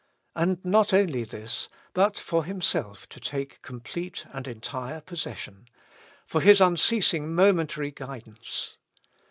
[0.35, 5.67] And not only this, but for Himself to take complete and entire possession;
[6.25, 8.77] for His unceasing momentary guidance.